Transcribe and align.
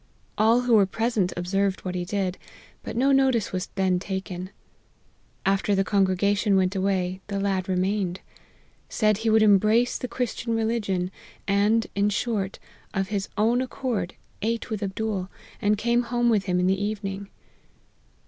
All 0.35 0.61
who 0.61 0.73
were 0.73 0.87
present 0.87 1.31
observed 1.37 1.81
what 1.85 1.93
he 1.93 2.05
did, 2.05 2.39
but 2.81 2.95
no 2.97 3.11
notice 3.11 3.51
was 3.51 3.67
then 3.75 3.99
taken. 3.99 4.49
After 5.45 5.75
the 5.75 5.83
congregation 5.83 6.55
went 6.55 6.75
away, 6.75 7.21
the 7.27 7.35
.ad 7.45 7.69
remained; 7.69 8.19
said 8.89 9.17
he 9.19 9.29
would 9.29 9.43
embrace 9.43 9.99
the 9.99 10.07
Christian 10.07 10.55
religion, 10.55 11.11
and, 11.47 11.85
in 11.93 12.09
short, 12.09 12.57
of 12.95 13.09
his 13.09 13.29
own 13.37 13.61
accord 13.61 14.15
ate 14.41 14.71
with 14.71 14.81
Abdool, 14.81 15.29
and 15.61 15.77
came 15.77 16.01
home 16.01 16.31
with 16.31 16.45
him 16.45 16.59
in 16.59 16.65
the 16.65 16.83
evening." 16.83 17.29